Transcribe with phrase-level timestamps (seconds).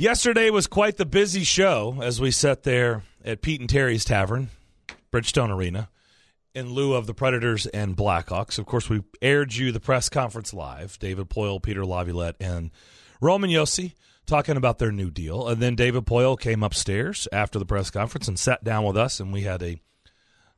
[0.00, 4.48] Yesterday was quite the busy show as we sat there at Pete and Terry's Tavern,
[5.10, 5.88] Bridgestone Arena,
[6.54, 8.60] in lieu of the Predators and Blackhawks.
[8.60, 11.00] Of course, we aired you the press conference live.
[11.00, 12.70] David Poile, Peter Laviolette, and
[13.20, 15.48] Roman Josi talking about their new deal.
[15.48, 19.18] And then David Poile came upstairs after the press conference and sat down with us,
[19.18, 19.80] and we had a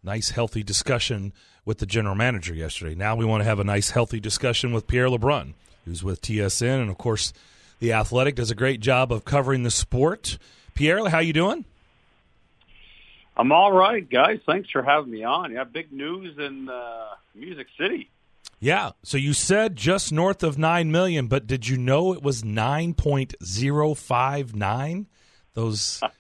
[0.03, 1.33] nice, healthy discussion
[1.65, 2.95] with the general manager yesterday.
[2.95, 5.55] Now we want to have a nice, healthy discussion with Pierre LeBrun,
[5.87, 7.33] who's with TSN, and of course–
[7.81, 10.39] the Athletic does a great job of covering the sport.
[10.75, 11.65] Pierre, how you doing?
[13.37, 14.41] I'm all right, guys.
[14.47, 15.53] Thanks for having me on.
[15.53, 18.11] Yeah, big news in uh, Music City.
[18.61, 18.91] Yeah.
[19.03, 22.93] So you said just north of nine million, but did you know it was nine
[22.93, 25.07] point zero five nine?
[25.55, 26.01] Those.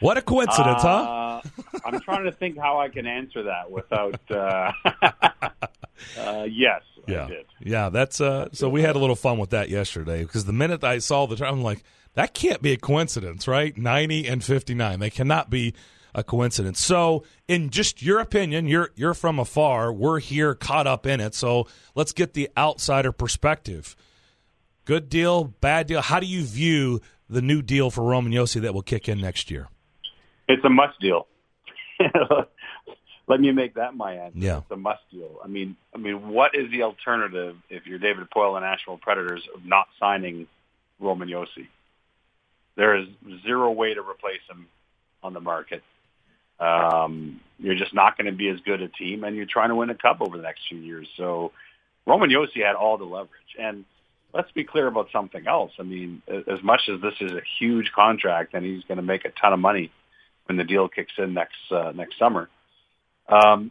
[0.00, 1.80] What a coincidence, uh, huh?
[1.86, 4.20] I'm trying to think how I can answer that without.
[4.30, 4.70] Uh,
[6.18, 7.28] uh, yes, yeah,
[7.60, 7.88] yeah.
[7.88, 8.48] That's uh.
[8.52, 11.46] So we had a little fun with that yesterday because the minute I saw the,
[11.46, 11.82] I'm like,
[12.14, 13.76] that can't be a coincidence, right?
[13.76, 15.00] Ninety and fifty nine.
[15.00, 15.74] They cannot be
[16.16, 16.80] a coincidence.
[16.80, 19.92] So, in just your opinion, you're you're from afar.
[19.92, 21.34] We're here, caught up in it.
[21.34, 23.94] So let's get the outsider perspective.
[24.86, 26.00] Good deal, bad deal.
[26.00, 29.50] How do you view the new deal for Roman Josi that will kick in next
[29.50, 29.68] year?
[30.48, 31.26] It's a must deal.
[33.28, 34.38] Let me make that my answer.
[34.38, 34.58] Yeah.
[34.58, 35.40] It's a must deal.
[35.42, 39.42] I mean, I mean, what is the alternative if you're David Poile and Nashville Predators
[39.54, 40.46] of not signing
[41.00, 41.66] Roman Josi?
[42.76, 43.08] There is
[43.42, 44.68] zero way to replace him
[45.22, 45.82] on the market.
[46.60, 49.74] Um, you're just not going to be as good a team, and you're trying to
[49.74, 51.08] win a cup over the next few years.
[51.16, 51.52] So
[52.06, 53.56] Roman Josi had all the leverage.
[53.58, 53.84] And
[54.32, 55.72] let's be clear about something else.
[55.78, 59.24] I mean, as much as this is a huge contract and he's going to make
[59.24, 59.90] a ton of money
[60.44, 62.48] when the deal kicks in next uh, next summer,
[63.28, 63.70] um,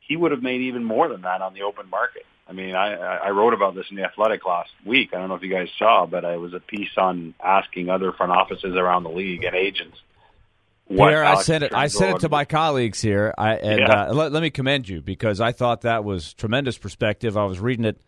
[0.00, 2.24] he would have made even more than that on the open market.
[2.46, 5.14] I mean, I, I wrote about this in the Athletic last week.
[5.14, 8.12] I don't know if you guys saw, but I was a piece on asking other
[8.12, 9.98] front offices around the league and agents.
[10.86, 11.72] Here, I sent it.
[11.72, 14.02] I sent it to my colleagues here, I, and yeah.
[14.04, 17.38] uh, let, let me commend you because I thought that was tremendous perspective.
[17.38, 17.98] I was reading it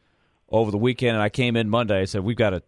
[0.51, 2.03] over the weekend, and I came in Monday.
[2.03, 2.63] I said, "We've got to.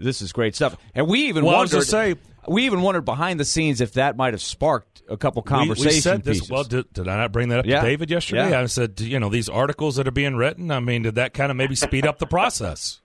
[0.00, 1.84] This is great stuff." And we even well, wondered.
[1.84, 2.16] say,
[2.48, 5.94] we even wondered behind the scenes if that might have sparked a couple conversation we,
[5.94, 7.80] we said this, Well, did, did, I not bring that up yeah.
[7.80, 8.50] to David yesterday?
[8.50, 8.60] Yeah.
[8.60, 10.70] I said, you know, these articles that are being written.
[10.70, 13.00] I mean, did that kind of maybe speed up the process?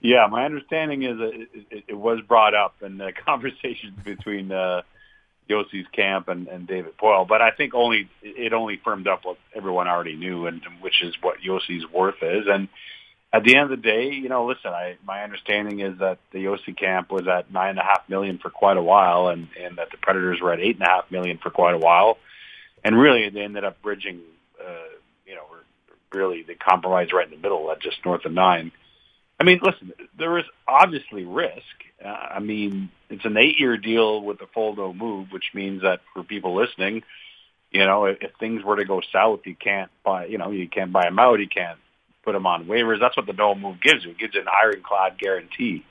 [0.00, 4.82] Yeah, my understanding is it, it, it was brought up in the conversations between uh,
[5.48, 9.38] Josi's camp and, and David Poile, but I think only it only firmed up what
[9.54, 12.68] everyone already knew, and which is what Josi's worth is, and
[13.32, 16.38] at the end of the day, you know, listen, I, my understanding is that the
[16.38, 19.78] Josi camp was at nine and a half million for quite a while and, and
[19.78, 22.18] that the Predators were at eight and a half million for quite a while.
[22.84, 24.20] And really they ended up bridging,
[24.60, 25.46] uh, you know,
[26.12, 28.70] really they compromised right in the middle at just north of nine.
[29.40, 31.62] I mean, listen, there is obviously risk.
[32.04, 35.82] Uh, I mean, it's an eight year deal with a full no move, which means
[35.82, 37.02] that for people listening,
[37.70, 40.68] you know, if, if things were to go south, you can't buy, you know, you
[40.68, 41.40] can't buy them out.
[41.40, 41.78] You can't
[42.22, 43.00] put him on waivers.
[43.00, 44.10] That's what the no move gives you.
[44.10, 45.84] It gives you an ironclad guarantee.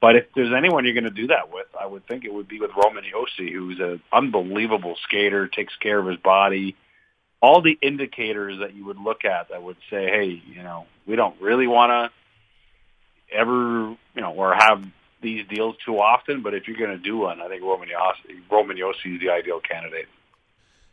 [0.00, 2.48] But if there's anyone you're going to do that with, I would think it would
[2.48, 6.74] be with Roman Josi, who's an unbelievable skater, takes care of his body.
[7.40, 11.14] All the indicators that you would look at that would say, hey, you know, we
[11.14, 11.90] don't really want
[13.30, 14.84] to ever, you know, or have
[15.20, 16.42] these deals too often.
[16.42, 19.30] But if you're going to do one, I think Roman Josi, Roman Josi is the
[19.30, 20.08] ideal candidate.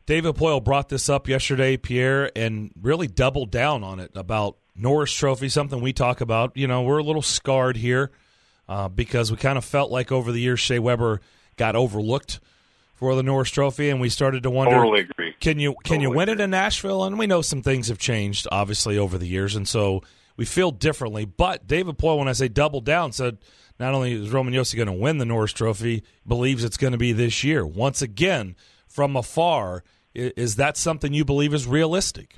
[0.10, 5.14] David Poile brought this up yesterday, Pierre, and really doubled down on it about Norris
[5.14, 6.58] Trophy, something we talk about.
[6.58, 8.10] You know, we're a little scarred here
[8.68, 11.22] uh, because we kind of felt like over the years Shea Weber
[11.58, 12.40] got overlooked
[12.96, 15.36] for the Norris Trophy, and we started to wonder, totally agree.
[15.40, 16.42] can you can totally you win agree.
[16.42, 17.04] it in Nashville?
[17.04, 20.02] And we know some things have changed, obviously, over the years, and so
[20.36, 21.26] we feel differently.
[21.26, 23.38] But David Poile, when I say double down, said
[23.80, 26.98] not only is Roman Josi going to win the Norris Trophy, believes it's going to
[26.98, 27.64] be this year.
[27.64, 28.56] Once again,
[28.88, 29.84] from afar–
[30.14, 32.36] is that something you believe is realistic?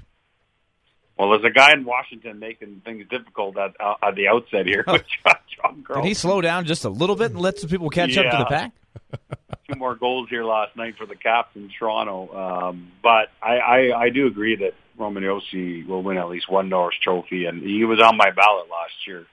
[1.18, 4.84] Well, there's a guy in Washington making things difficult at, uh, at the outset here
[4.88, 5.04] with
[5.56, 8.24] John Did he slow down just a little bit and let some people catch yeah.
[8.24, 8.72] up to the pack?
[9.72, 12.36] Two more goals here last night for the Caps in Toronto.
[12.36, 16.70] Um, but I, I, I do agree that Roman Josi will win at least one
[16.70, 19.26] Norris Trophy, and he was on my ballot last year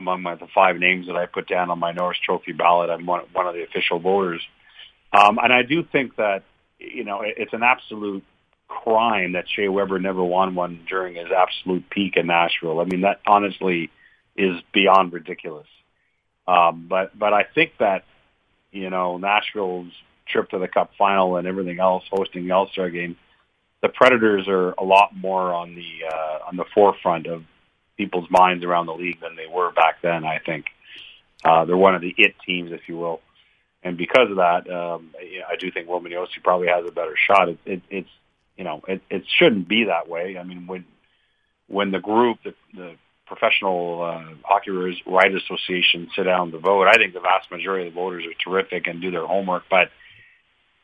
[0.00, 2.90] among my the five names that I put down on my Norris Trophy ballot.
[2.90, 4.40] I'm one, one of the official voters,
[5.12, 6.44] um, and I do think that
[6.82, 8.24] you know, it's an absolute
[8.68, 12.80] crime that Shea Weber never won one during his absolute peak in Nashville.
[12.80, 13.90] I mean, that honestly
[14.36, 15.66] is beyond ridiculous.
[16.46, 18.04] Um, but but I think that
[18.70, 19.92] you know Nashville's
[20.26, 23.16] trip to the Cup final and everything else, hosting the All Star game,
[23.82, 27.44] the Predators are a lot more on the uh, on the forefront of
[27.96, 30.24] people's minds around the league than they were back then.
[30.24, 30.66] I think.
[31.44, 33.20] Uh, they're one of the it teams, if you will.
[33.82, 37.48] And because of that, um, I do think Roman Josi probably has a better shot.
[37.48, 38.08] It, it, it's,
[38.56, 40.36] you know, it, it shouldn't be that way.
[40.38, 40.84] I mean, when
[41.68, 42.94] when the group, the, the
[43.26, 47.94] professional uh, hockey writers association, sit down to vote, I think the vast majority of
[47.94, 49.64] the voters are terrific and do their homework.
[49.70, 49.88] But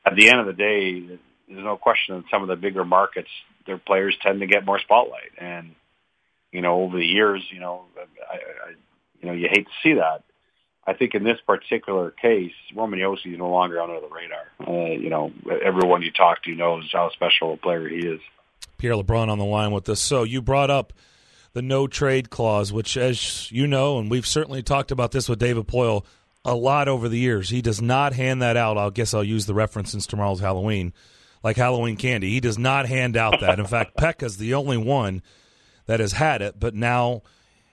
[0.05, 3.29] at the end of the day, there's no question that some of the bigger markets,
[3.67, 5.33] their players tend to get more spotlight.
[5.39, 5.75] And
[6.53, 8.71] you know, over the years, you know, I, I,
[9.21, 10.23] you know, you hate to see that.
[10.89, 14.47] I think in this particular case, Roman Josi is no longer under the radar.
[14.67, 15.31] Uh, you know,
[15.63, 18.21] everyone you talk to knows how special a player he is.
[18.79, 20.01] Pierre LeBrun on the line with us.
[20.01, 20.95] So you brought up
[21.53, 25.39] the no trade clause, which, as you know, and we've certainly talked about this with
[25.39, 26.07] David Poile
[26.43, 27.51] a lot over the years.
[27.51, 28.79] He does not hand that out.
[28.79, 30.95] I guess I'll use the reference since tomorrow's Halloween,
[31.43, 32.31] like Halloween candy.
[32.31, 33.59] He does not hand out that.
[33.59, 35.21] In fact, Pekka's the only one
[35.85, 37.25] that has had it, but now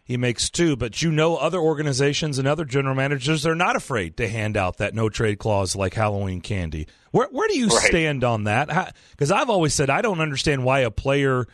[0.05, 0.77] he makes two.
[0.77, 4.77] But you know, other organizations and other general managers are not afraid to hand out
[4.77, 6.87] that no trade clause like Halloween candy.
[7.11, 7.87] Where where do you right.
[7.87, 8.95] stand on that?
[9.11, 11.45] Because I've always said I don't understand why a player.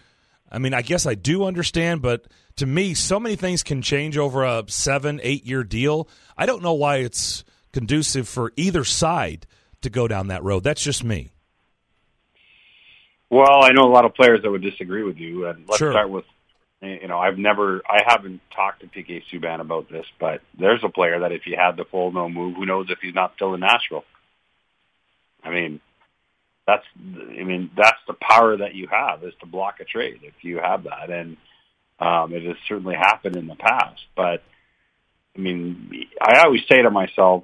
[0.51, 2.25] I mean, I guess I do understand, but
[2.57, 6.09] to me, so many things can change over a seven, eight year deal.
[6.38, 9.47] I don't know why it's conducive for either side
[9.81, 10.63] to go down that road.
[10.63, 11.31] That's just me.
[13.30, 15.94] Well, I know a lot of players that would disagree with you, and let's sure.
[15.94, 16.25] start with
[16.81, 20.89] you know, I've never, I haven't talked to PK Subban about this, but there's a
[20.89, 23.54] player that if he had the full no move, who knows if he's not still
[23.54, 24.04] in Nashville?
[25.44, 25.80] I mean,
[26.66, 30.33] that's, I mean, that's the power that you have is to block a trade if
[30.42, 31.38] you have that, and
[32.00, 34.01] um, it has certainly happened in the past.
[34.16, 34.44] But
[35.36, 37.44] I mean, I always say to myself,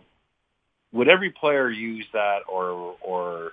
[0.92, 3.52] would every player use that or or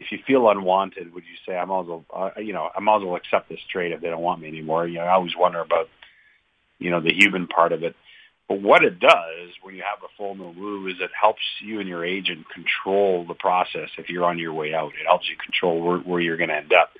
[0.00, 2.80] if you feel unwanted, would you say I might as well, uh, you know, I
[2.80, 4.88] might as well accept this trade if they don't want me anymore?
[4.88, 5.88] You know, I always wonder about,
[6.78, 7.94] you know, the human part of it.
[8.48, 11.78] But what it does when you have a full no move is it helps you
[11.78, 14.92] and your agent control the process if you're on your way out.
[15.00, 16.90] It helps you control where, where you're going to end up.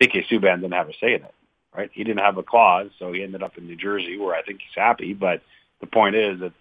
[0.00, 1.34] PK Subban didn't have a say in it,
[1.74, 1.90] right?
[1.92, 4.60] He didn't have a clause, so he ended up in New Jersey where I think
[4.60, 5.14] he's happy.
[5.14, 5.42] But
[5.80, 6.52] the point is that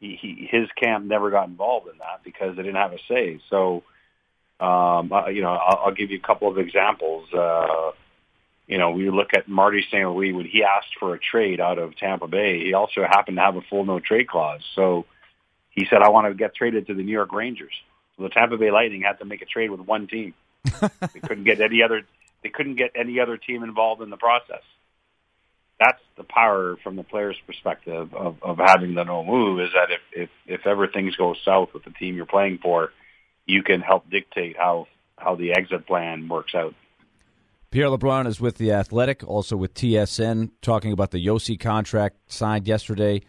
[0.00, 3.40] he, he his camp never got involved in that because they didn't have a say.
[3.48, 3.84] So
[4.60, 7.32] um, uh, you know, I'll, I'll give you a couple of examples.
[7.32, 7.92] Uh,
[8.66, 10.08] you know, we look at Marty St.
[10.08, 12.62] Louis when he asked for a trade out of Tampa Bay.
[12.62, 14.60] He also happened to have a full no trade clause.
[14.76, 15.06] So
[15.70, 17.72] he said, "I want to get traded to the New York Rangers."
[18.16, 20.34] So the Tampa Bay Lightning had to make a trade with one team.
[20.80, 22.02] they couldn't get any other.
[22.42, 24.62] They couldn't get any other team involved in the process.
[25.78, 29.60] That's the power from the player's perspective of, of having the no move.
[29.60, 32.92] Is that if if if ever things go south with the team you're playing for,
[33.50, 34.86] you can help dictate how
[35.18, 36.74] how the exit plan works out.
[37.70, 42.66] Pierre LeBrun is with the Athletic, also with TSN, talking about the Josi contract signed
[42.66, 43.20] yesterday.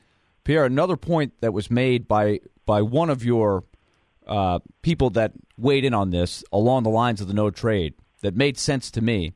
[0.43, 3.65] Pierre, another point that was made by by one of your
[4.25, 8.35] uh, people that weighed in on this along the lines of the no trade that
[8.35, 9.33] made sense to me.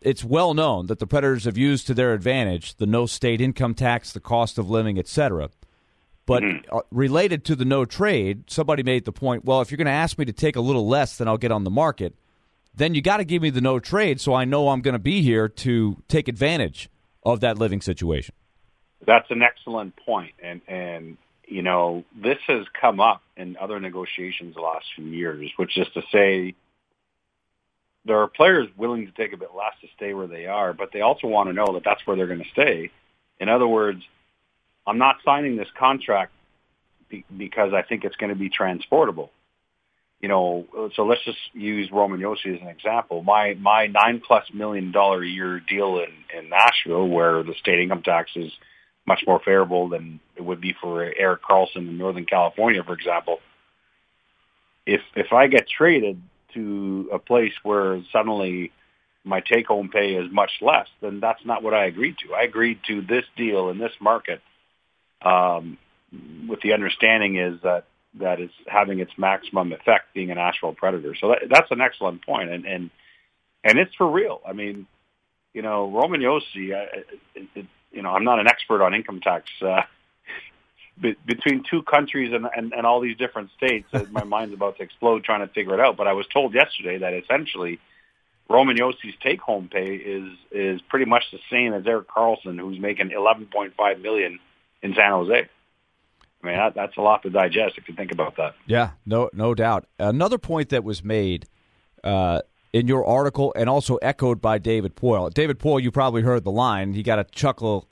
[0.00, 3.74] It's well known that the Predators have used to their advantage the no state income
[3.74, 5.50] tax, the cost of living, etc.
[6.24, 6.76] But mm-hmm.
[6.76, 9.92] Uh, related to the no trade, somebody made the point well, if you're going to
[9.92, 12.14] ask me to take a little less than I'll get on the market,
[12.74, 14.98] then you got to give me the no trade so I know I'm going to
[14.98, 16.88] be here to take advantage
[17.24, 18.34] of that living situation.
[19.04, 20.32] That's an excellent point.
[20.42, 21.16] And, and,
[21.46, 25.88] you know, this has come up in other negotiations the last few years, which is
[25.94, 26.54] to say
[28.04, 30.92] there are players willing to take a bit less to stay where they are, but
[30.92, 32.90] they also want to know that that's where they're going to stay.
[33.38, 34.02] In other words,
[34.86, 36.32] I'm not signing this contract
[37.08, 39.30] be, because I think it's going to be transportable.
[40.20, 43.22] You know, so let's just use Roman Josi as an example.
[43.22, 47.80] My my nine plus million dollar a year deal in in Nashville, where the state
[47.80, 48.52] income tax is
[49.04, 53.40] much more favorable than it would be for Erik Karlsson in Northern California, for example.
[54.86, 56.22] If if I get traded
[56.54, 58.70] to a place where suddenly
[59.24, 62.34] my take home pay is much less, then that's not what I agreed to.
[62.34, 64.40] I agreed to this deal in this market
[65.24, 65.78] um,
[66.48, 67.84] with the understanding is that
[68.20, 71.14] that is having its maximum effect being an Nashville predator.
[71.18, 72.90] So that, that's an excellent point, and and
[73.64, 74.40] and it's for real.
[74.46, 74.86] I mean,
[75.54, 79.20] you know, Roman Josi, I, it, it, you know, I'm not an expert on income
[79.20, 79.46] tax.
[79.60, 79.82] Uh,
[81.00, 85.24] between two countries and, and, and all these different states, my mind's about to explode
[85.24, 85.96] trying to figure it out.
[85.96, 87.80] But I was told yesterday that essentially
[88.48, 93.10] Roman Josi's take-home pay is is pretty much the same as Erik Karlsson, who's making
[93.10, 94.38] 11.5 million
[94.82, 95.48] in San Jose.
[96.42, 98.54] I mean, that, that's a lot to digest if you think about that.
[98.66, 99.86] Yeah, no, no doubt.
[99.98, 101.46] Another point that was made
[102.02, 102.40] uh,
[102.72, 105.32] in your article and also echoed by David Poile.
[105.32, 106.94] David Poile, you probably heard the line.
[106.94, 107.88] He got a chuckle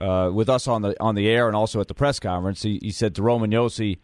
[0.00, 2.62] uh, with us on the on the air and also at the press conference.
[2.62, 3.98] He, he said to Roman Josi,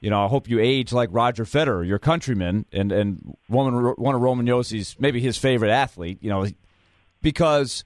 [0.00, 4.14] you know, I hope you age like Roger Federer, your countryman, and and one one
[4.14, 6.18] of Roman Josi's maybe his favorite athlete.
[6.20, 6.46] You know,
[7.22, 7.84] because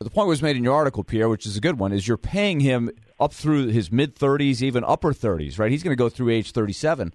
[0.00, 2.16] the point was made in your article, Pierre, which is a good one, is you're
[2.16, 5.70] paying him up through his mid 30s, even upper 30s, right?
[5.70, 7.12] He's going to go through age 37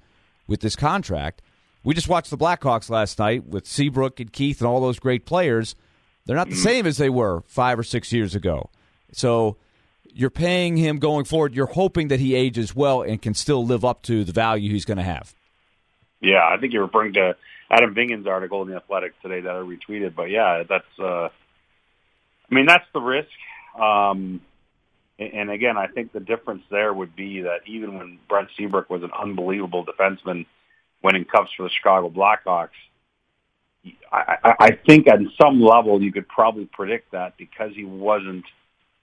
[0.47, 1.41] with this contract.
[1.83, 5.25] We just watched the Blackhawks last night with Seabrook and Keith and all those great
[5.25, 5.75] players.
[6.25, 8.69] They're not the same as they were five or six years ago.
[9.11, 9.57] So
[10.13, 11.55] you're paying him going forward.
[11.55, 14.85] You're hoping that he ages well and can still live up to the value he's
[14.85, 15.33] going to have.
[16.21, 17.35] Yeah, I think you're referring to
[17.69, 20.15] Adam Vingan's article in the Athletic today that I retweeted.
[20.15, 20.99] But yeah, that's.
[20.99, 21.29] Uh,
[22.49, 23.29] I mean, that's the risk.
[23.79, 24.41] Um,
[25.17, 29.03] and again, I think the difference there would be that even when Brent Seabrook was
[29.03, 30.45] an unbelievable defenseman,
[31.01, 32.69] winning cups for the Chicago Blackhawks,
[34.11, 38.45] I, I, I think at some level you could probably predict that because he wasn't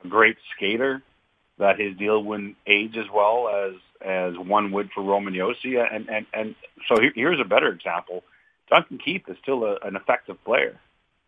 [0.05, 1.03] a great skater,
[1.59, 5.79] that his deal wouldn't age as well as as one would for Roman Josi.
[5.79, 6.55] And and and
[6.89, 8.25] so here's a better example:
[8.69, 10.79] Duncan Keith is still a, an effective player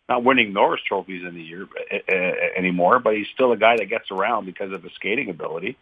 [0.08, 3.86] not winning Norris trophies in the year uh, anymore, but he's still a guy that
[3.86, 5.76] gets around because of his skating ability.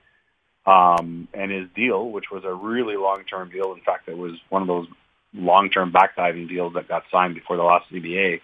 [0.65, 3.73] Um, and his deal, which was a really long-term deal.
[3.73, 4.87] In fact, it was one of those
[5.35, 8.41] long-term backdiving deals that got signed before the last CBA.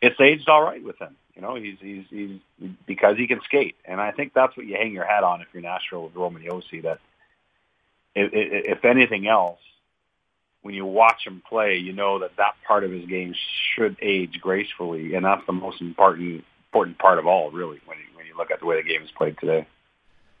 [0.00, 1.16] It's aged all right with him.
[1.34, 2.38] You know, he's he's he's
[2.86, 5.48] because he can skate, and I think that's what you hang your hat on if
[5.52, 6.82] you're Nashville with Roman Josi.
[6.82, 6.98] That
[8.14, 9.58] if, if anything else,
[10.62, 13.34] when you watch him play, you know that that part of his game
[13.74, 18.04] should age gracefully, and that's the most important important part of all, really, when you,
[18.16, 19.66] when you look at the way the game is played today.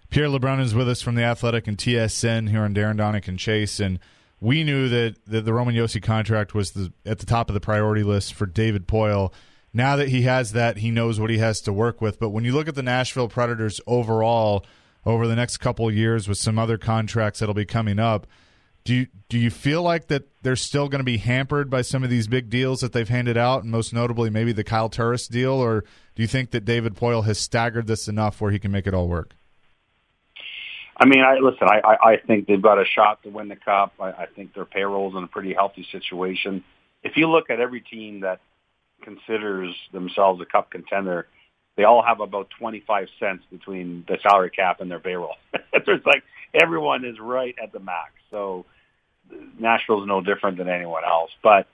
[0.08, 3.38] Pierre LeBrun is with us from the Athletic and TSN here on Darren Donick and
[3.38, 3.98] Chase, and
[4.40, 7.60] we knew that, that the Roman Josi contract was the, at the top of the
[7.60, 9.32] priority list for David Poile.
[9.74, 12.18] Now that he has that, he knows what he has to work with.
[12.18, 14.64] But when you look at the Nashville Predators overall
[15.04, 18.26] over the next couple of years with some other contracts that'll be coming up–
[18.84, 22.02] do you, do you feel like that they're still going to be hampered by some
[22.02, 25.28] of these big deals that they've handed out, and most notably maybe the Kyle Turris
[25.28, 25.82] deal, or
[26.14, 28.94] do you think that David Poile has staggered this enough where he can make it
[28.94, 29.34] all work?
[30.96, 31.66] I mean, I listen.
[31.68, 33.94] I, I, I think they've got a shot to win the cup.
[33.98, 36.62] I, I think their payroll's in a pretty healthy situation.
[37.02, 38.40] If you look at every team that
[39.02, 41.26] considers themselves a cup contender,
[41.76, 45.36] they all have about twenty five cents between the salary cap and their payroll.
[45.86, 46.22] There's like
[46.54, 48.12] everyone is right at the max.
[48.30, 48.66] So
[49.58, 51.30] Nashville's no different than anyone else.
[51.42, 51.66] But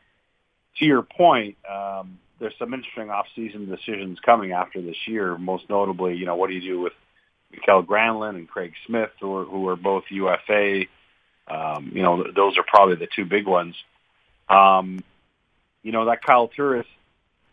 [0.78, 5.36] to your point, um, there's some interesting off-season decisions coming after this year.
[5.36, 6.92] Most notably, you know, what do you do with
[7.50, 10.84] Mikael Granlund and Craig Smith, who are, who are both UFA?
[11.48, 13.74] Um, you know, those are probably the two big ones.
[14.48, 15.02] Um,
[15.82, 16.86] you know, that Kyle Turris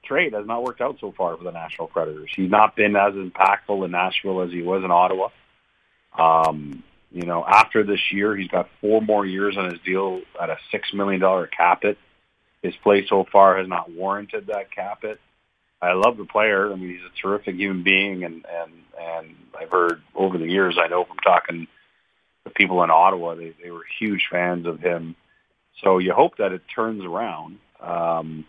[0.04, 2.30] trade has not worked out so far for the Nashville Predators.
[2.36, 5.30] He's not been as impactful in Nashville as he was in Ottawa.
[6.18, 10.50] Um, you know, after this year, he's got four more years on his deal at
[10.50, 11.98] a six million dollar cap it.
[12.62, 15.20] His play so far has not warranted that cap it.
[15.82, 16.72] I love the player.
[16.72, 20.78] I mean, he's a terrific human being, and and and I've heard over the years,
[20.82, 21.68] I know from talking
[22.44, 25.16] to people in Ottawa, they they were huge fans of him.
[25.84, 28.46] So you hope that it turns around um,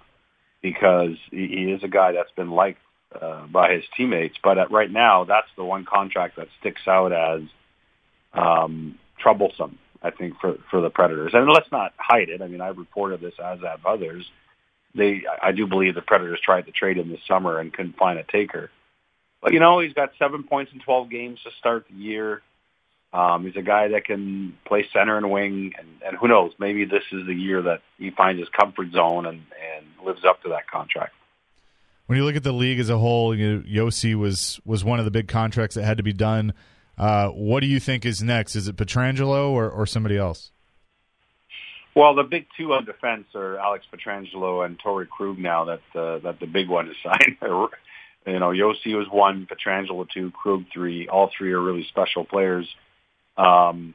[0.63, 2.81] because he, he is a guy that's been liked
[3.21, 4.37] uh, by his teammates.
[4.43, 7.43] But at, right now, that's the one contract that sticks out as
[8.37, 11.33] um, troublesome, I think, for, for the Predators.
[11.35, 12.43] And let's not hide it.
[12.43, 14.25] I mean, I reported this as have others.
[14.95, 18.19] They, I do believe the Predators tried to trade him this summer and couldn't find
[18.19, 18.71] a taker.
[19.43, 22.43] But you know, he's got seven points in 12 games to start the year.
[23.13, 26.53] Um, he's a guy that can play center and wing, and, and who knows?
[26.59, 30.43] Maybe this is the year that he finds his comfort zone and, and lives up
[30.43, 31.13] to that contract.
[32.07, 34.99] When you look at the league as a whole, you know, Josi was was one
[34.99, 36.53] of the big contracts that had to be done.
[36.99, 38.57] Uh, what do you think is next?
[38.57, 40.51] Is it Pietrangelo or, or somebody else?
[41.95, 46.19] Well, the big two on defense are Alex Pietrangelo and Torey Krug now that uh,
[46.19, 47.39] that the big one is signed.
[47.41, 51.09] you know, Josi was one, Pietrangelo two, Krug three.
[51.09, 52.69] All three are really special players.
[53.37, 53.95] Um,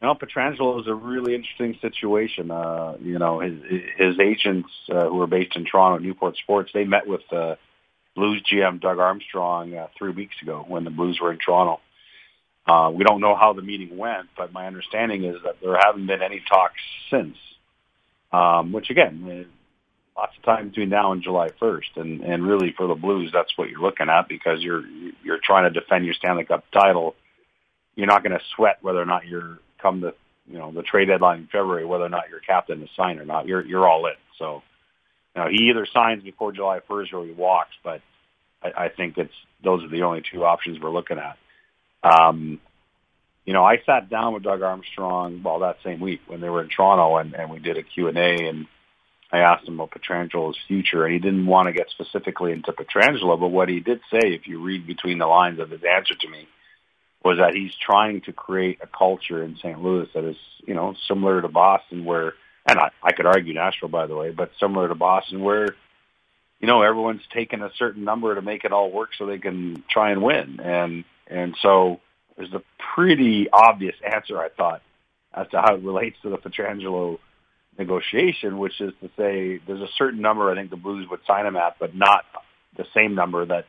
[0.00, 2.50] you know, Pietrangelo is a really interesting situation.
[2.50, 3.54] Uh, you know, his
[3.96, 7.54] his agents uh, who are based in Toronto, Newport Sports, they met with uh,
[8.16, 11.80] Blues GM Doug Armstrong uh, three weeks ago when the Blues were in Toronto
[12.66, 16.06] uh, we don't know how the meeting went, but my understanding is that there haven't
[16.06, 17.36] been any talks since.
[18.32, 19.46] Um, which again,
[20.16, 23.56] lots of time between now and July 1st, and and really for the Blues, that's
[23.56, 24.84] what you're looking at because you're
[25.22, 27.14] you're trying to defend your Stanley Cup title.
[27.94, 30.14] You're not going to sweat whether or not you're come to
[30.50, 33.26] you know the trade deadline in February, whether or not your captain is signed or
[33.26, 33.46] not.
[33.46, 34.14] You're you're all in.
[34.38, 34.62] So,
[35.36, 38.00] you know, he either signs before July 1st or he walks, but
[38.62, 41.36] I, I think it's those are the only two options we're looking at.
[42.02, 42.60] Um,
[43.44, 46.62] you know, I sat down with Doug Armstrong, well, that same week when they were
[46.62, 48.66] in Toronto, and, and we did a Q and A, and
[49.32, 53.40] I asked him about Pietrangelo's future, and he didn't want to get specifically into Pietrangelo,
[53.40, 56.28] but what he did say, if you read between the lines of his answer to
[56.28, 56.46] me,
[57.24, 59.80] was that he's trying to create a culture in St.
[59.80, 62.34] Louis that is, you know, similar to Boston, where,
[62.66, 65.68] and I, I could argue Nashville, by the way, but similar to Boston, where,
[66.60, 69.82] you know, everyone's taken a certain number to make it all work so they can
[69.88, 72.00] try and win, and and so
[72.36, 72.62] there's a
[72.94, 74.82] pretty obvious answer, I thought,
[75.34, 77.18] as to how it relates to the Pietrangelo
[77.78, 81.46] negotiation, which is to say there's a certain number I think the Blues would sign
[81.46, 82.24] him at, but not
[82.76, 83.64] the same number that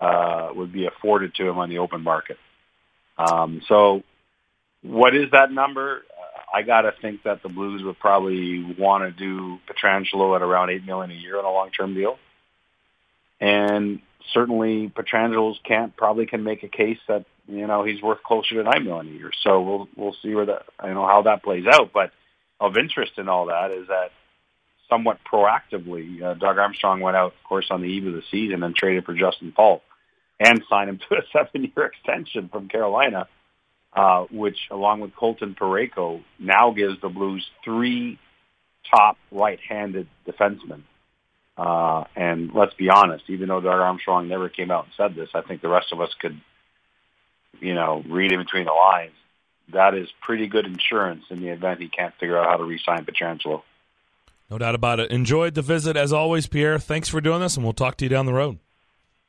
[0.00, 2.38] uh, would be afforded to him on the open market.
[3.18, 4.02] Um, so
[4.82, 6.02] what is that number?
[6.52, 10.70] I got to think that the Blues would probably want to do Pietrangelo at around
[10.70, 12.18] eight million a year on a long-term deal,
[13.40, 14.00] and
[14.32, 18.62] certainly Pietrangelo's can't probably can make a case that you know he's worth closer to
[18.62, 19.30] nine million a year.
[19.42, 21.92] So we'll we'll see where that you know how that plays out.
[21.92, 22.12] But
[22.60, 24.10] of interest in all that is that
[24.88, 28.62] somewhat proactively, uh, Doug Armstrong went out, of course, on the eve of the season
[28.62, 29.82] and traded for Justin Faulk
[30.38, 33.26] and signed him to a seven-year extension from Carolina,
[33.94, 38.18] uh, which, along with Colton Parayko, now gives the Blues three
[38.94, 40.82] top right-handed defensemen.
[41.56, 45.30] Uh, and let's be honest, even though Doug Armstrong never came out and said this,
[45.34, 46.40] I think the rest of us could,
[47.60, 49.12] you know, read in between the lines
[49.72, 53.04] that is pretty good insurance in the event he can't figure out how to re-sign
[53.04, 53.62] Pietrangelo.
[54.50, 55.10] No doubt about it.
[55.10, 56.78] Enjoyed the visit as always, Pierre.
[56.78, 58.58] Thanks for doing this, and we'll talk to you down the road.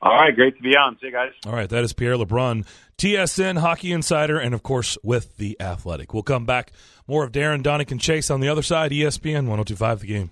[0.01, 0.97] All right, great to be on.
[0.99, 1.31] See you guys.
[1.45, 2.65] All right, that is Pierre LeBrun,
[2.97, 6.13] TSN Hockey Insider, and of course with the Athletic.
[6.13, 6.73] We'll come back
[7.07, 8.91] more of Darren Donick and Chase on the other side.
[8.91, 10.31] ESPN 102.5 The Game.